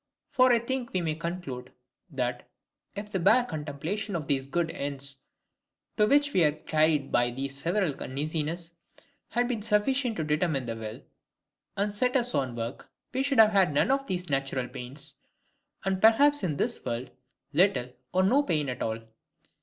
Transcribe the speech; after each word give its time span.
For 0.31 0.51
I 0.51 0.57
think 0.57 0.93
we 0.93 1.01
may 1.01 1.13
conclude, 1.13 1.71
that, 2.09 2.49
if 2.95 3.11
the 3.11 3.19
BARE 3.19 3.45
CONTEMPLATION 3.45 4.15
of 4.15 4.25
these 4.25 4.47
good 4.47 4.71
ends 4.71 5.17
to 5.95 6.07
which 6.07 6.33
we 6.33 6.43
are 6.43 6.53
carried 6.53 7.11
by 7.11 7.29
these 7.29 7.55
several 7.55 7.93
uneasinesses 7.93 8.73
had 9.29 9.47
been 9.47 9.61
sufficient 9.61 10.17
to 10.17 10.23
determine 10.23 10.65
the 10.65 10.75
will, 10.75 11.01
and 11.77 11.93
set 11.93 12.15
us 12.15 12.33
on 12.33 12.55
work, 12.55 12.89
we 13.13 13.21
should 13.21 13.37
have 13.37 13.51
had 13.51 13.71
none 13.75 13.91
of 13.91 14.07
these 14.07 14.27
natural 14.27 14.67
pains, 14.67 15.17
and 15.85 16.01
perhaps 16.01 16.41
in 16.41 16.57
this 16.57 16.83
world 16.83 17.11
little 17.53 17.93
or 18.11 18.23
no 18.23 18.41
pain 18.41 18.69
at 18.69 18.81
all. 18.81 19.01